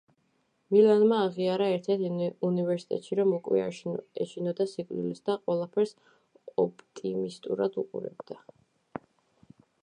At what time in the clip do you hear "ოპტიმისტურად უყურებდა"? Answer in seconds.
6.65-8.41